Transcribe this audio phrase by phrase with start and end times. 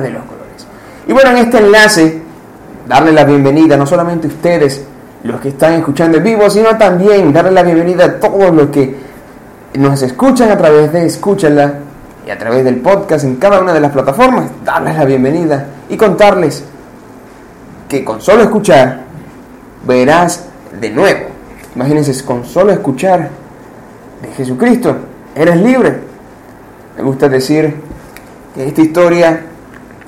[0.00, 0.66] de los colores.
[1.06, 2.22] Y bueno, en este enlace,
[2.88, 4.86] darle la bienvenida no solamente a ustedes,
[5.22, 8.96] los que están escuchando en vivo, sino también darle la bienvenida a todos los que
[9.74, 11.74] nos escuchan a través de Escúchala
[12.26, 15.98] y a través del podcast en cada una de las plataformas, darles la bienvenida y
[15.98, 16.64] contarles
[17.86, 19.02] que con solo escuchar
[19.86, 20.46] verás
[20.80, 21.26] de nuevo.
[21.76, 23.28] Imagínense, con solo escuchar
[24.22, 24.96] de Jesucristo,
[25.34, 26.00] eres libre.
[26.96, 27.74] Me gusta decir
[28.54, 29.51] que esta historia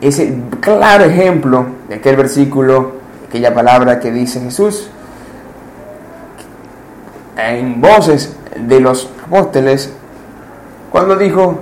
[0.00, 2.92] es el claro ejemplo de aquel versículo,
[3.28, 4.90] aquella palabra que dice Jesús
[7.36, 9.92] en voces de los apóstoles
[10.90, 11.58] cuando dijo,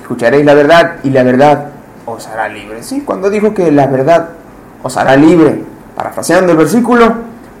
[0.00, 1.68] escucharéis la verdad y la verdad
[2.06, 2.82] os hará libre.
[2.82, 4.30] Sí, cuando dijo que la verdad
[4.82, 5.62] os hará libre,
[5.94, 7.14] parafraseando el versículo,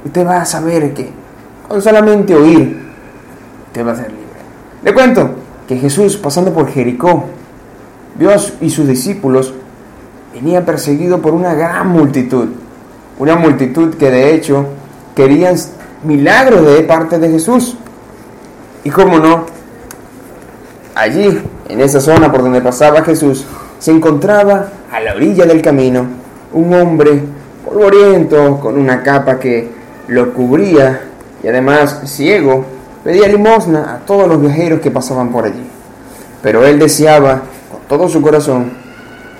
[0.04, 1.10] usted va a saber que
[1.68, 2.82] con solamente oír,
[3.66, 4.22] usted va a ser libre.
[4.82, 5.30] Le cuento
[5.68, 7.26] que Jesús, pasando por Jericó,
[8.16, 8.30] vio
[8.60, 9.54] y sus discípulos
[10.32, 12.48] venía perseguido por una gran multitud,
[13.18, 14.66] una multitud que de hecho
[15.14, 15.56] querían
[16.04, 17.76] milagros de parte de Jesús.
[18.84, 19.46] Y cómo no,
[20.94, 23.44] allí, en esa zona por donde pasaba Jesús,
[23.78, 26.06] se encontraba a la orilla del camino
[26.52, 27.22] un hombre
[27.64, 29.70] polvoriento con una capa que
[30.08, 31.00] lo cubría
[31.42, 32.64] y además ciego,
[33.02, 35.64] pedía limosna a todos los viajeros que pasaban por allí.
[36.42, 38.81] Pero él deseaba con todo su corazón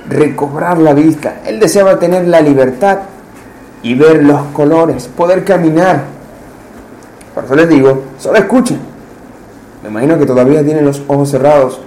[0.09, 1.41] recobrar la vista.
[1.45, 2.99] Él deseaba tener la libertad
[3.83, 6.05] y ver los colores, poder caminar.
[7.35, 8.81] Por eso les digo, solo escuchen.
[9.83, 11.81] Me imagino que todavía tienen los ojos cerrados.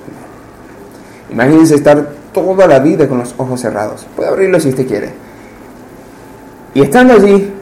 [1.31, 4.05] Imagínense estar toda la vida con los ojos cerrados.
[4.15, 5.13] Puede abrirlos si usted quiere.
[6.73, 7.53] Y estando allí,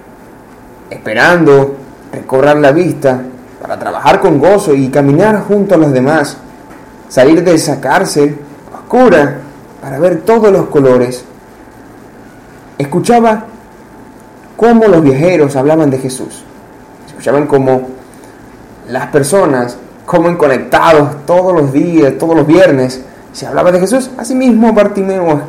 [0.90, 1.76] esperando
[2.12, 3.22] recobrar la vista
[3.62, 6.38] para trabajar con gozo y caminar junto a los demás,
[7.10, 8.38] salir de esa cárcel
[8.74, 9.38] oscura
[9.84, 11.26] para ver todos los colores,
[12.78, 13.44] escuchaba
[14.56, 16.46] cómo los viajeros hablaban de Jesús.
[17.06, 17.90] Escuchaban cómo
[18.88, 23.02] las personas, como conectados todos los días, todos los viernes,
[23.34, 24.10] se hablaba de Jesús.
[24.18, 25.42] Asimismo, Bartimeo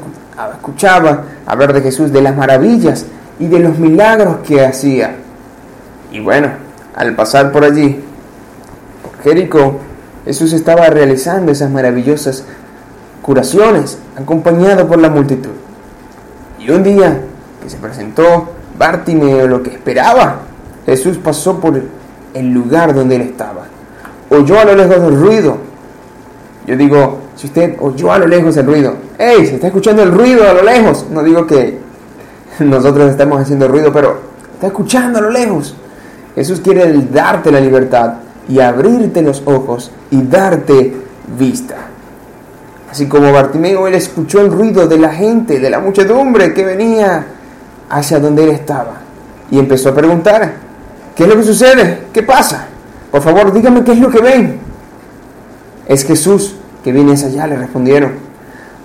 [0.53, 3.07] escuchaba hablar de Jesús, de las maravillas
[3.39, 5.15] y de los milagros que hacía.
[6.11, 6.49] Y bueno,
[6.97, 8.03] al pasar por allí,
[9.01, 9.79] por Jericó,
[10.25, 12.45] Jesús estaba realizando esas maravillosas
[13.25, 15.53] curaciones, acompañado por la multitud.
[16.61, 17.23] Y un día
[17.63, 20.41] que se presentó Bartimeo lo que esperaba,
[20.85, 21.81] Jesús pasó por
[22.35, 23.63] el lugar donde él estaba.
[24.29, 25.57] Oyó a lo lejos el ruido.
[26.67, 29.47] Yo digo, si usted oyó a lo lejos el ruido, ¡Ey!
[29.47, 31.07] Se está escuchando el ruido a lo lejos.
[31.11, 31.79] No digo que
[32.59, 34.19] nosotros estamos haciendo ruido, pero
[34.53, 35.75] está escuchando a lo lejos.
[36.35, 38.17] Jesús quiere darte la libertad
[38.51, 40.95] y abrirte los ojos y darte
[41.39, 41.94] vista.
[42.95, 47.27] Así como Bartimeo, él escuchó el ruido de la gente, de la muchedumbre que venía
[47.91, 48.99] hacia donde él estaba.
[49.51, 50.53] Y empezó a preguntar,
[51.17, 52.05] ¿qué es lo que sucede?
[52.13, 52.69] ¿Qué pasa?
[53.11, 54.61] Por favor, dígame qué es lo que ven.
[55.89, 58.13] Es Jesús que viene hacia allá, le respondieron.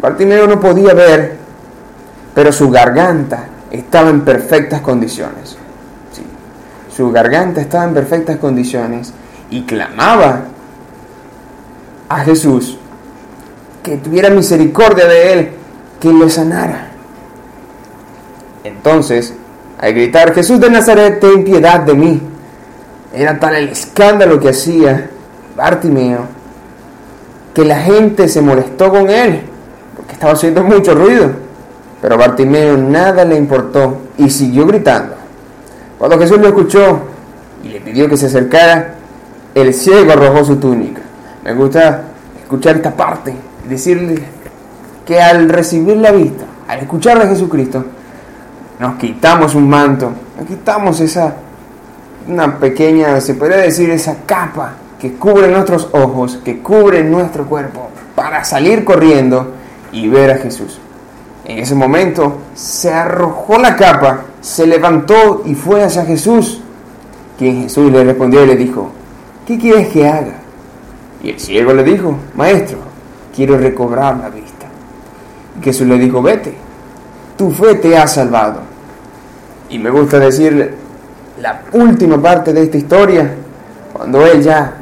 [0.01, 1.35] Bartimeo no podía ver,
[2.33, 5.55] pero su garganta estaba en perfectas condiciones.
[6.97, 9.13] su garganta estaba en perfectas condiciones
[9.51, 10.45] y clamaba
[12.09, 12.78] a Jesús
[13.83, 15.49] que tuviera misericordia de él,
[15.99, 16.89] que lo sanara.
[18.63, 19.33] Entonces,
[19.79, 22.21] al gritar, Jesús de Nazaret, ten piedad de mí,
[23.13, 25.09] era tal el escándalo que hacía
[25.55, 26.25] Bartimeo,
[27.53, 29.41] que la gente se molestó con él,
[29.95, 31.31] porque estaba haciendo mucho ruido.
[32.01, 35.15] Pero Bartimeo nada le importó y siguió gritando.
[35.97, 37.01] Cuando Jesús lo escuchó
[37.63, 38.95] y le pidió que se acercara,
[39.53, 41.01] el ciego arrojó su túnica.
[41.43, 42.03] Me gusta
[42.41, 43.33] escuchar esta parte
[43.69, 44.19] decirle
[45.05, 47.85] que al recibir la vista, al escuchar a Jesucristo,
[48.79, 51.35] nos quitamos un manto, nos quitamos esa,
[52.27, 57.89] una pequeña, se podría decir, esa capa que cubre nuestros ojos, que cubre nuestro cuerpo,
[58.15, 59.53] para salir corriendo
[59.91, 60.79] y ver a Jesús.
[61.45, 66.61] En ese momento se arrojó la capa, se levantó y fue hacia Jesús,
[67.37, 68.91] quien Jesús le respondió y le dijo,
[69.47, 70.35] ¿qué quieres que haga?
[71.23, 72.77] Y el ciego le dijo, Maestro,
[73.39, 74.65] quiero recobrar la vista.
[75.57, 76.53] Y Jesús le dijo, vete,
[77.37, 78.59] tu fe te ha salvado.
[79.69, 80.75] Y me gusta decir
[81.41, 83.31] la última parte de esta historia,
[83.93, 84.73] cuando él ya,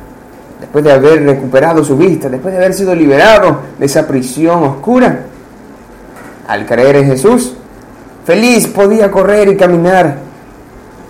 [0.60, 5.20] después de haber recuperado su vista, después de haber sido liberado de esa prisión oscura,
[6.48, 7.54] al creer en Jesús,
[8.26, 10.18] feliz podía correr y caminar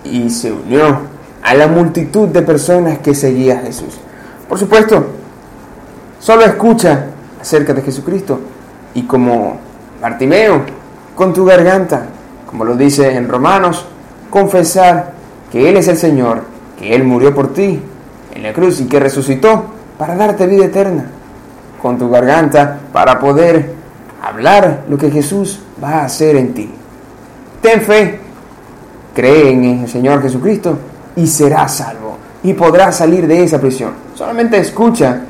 [0.04, 1.00] y se unió
[1.42, 3.98] a la multitud de personas que seguía a Jesús.
[4.50, 5.06] Por supuesto,
[6.20, 8.40] solo escucha acerca de Jesucristo.
[8.94, 9.58] Y como
[10.02, 10.62] Bartimeo
[11.16, 12.06] con tu garganta,
[12.46, 13.86] como lo dice en Romanos,
[14.30, 15.14] confesar
[15.52, 16.44] que Él es el Señor,
[16.78, 17.82] que Él murió por ti
[18.36, 19.66] en la cruz y que resucitó
[19.98, 21.06] para darte vida eterna,
[21.82, 23.74] con tu garganta para poder
[24.22, 26.70] hablar lo que Jesús va a hacer en ti.
[27.62, 28.20] Ten fe,
[29.16, 30.78] cree en el Señor Jesucristo
[31.16, 33.94] y serás salvo y podrás salir de esa prisión.
[34.14, 35.22] Solamente escucha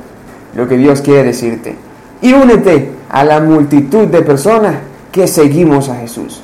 [0.54, 1.87] lo que Dios quiere decirte
[2.22, 4.76] y únete a la multitud de personas
[5.12, 6.42] que seguimos a Jesús.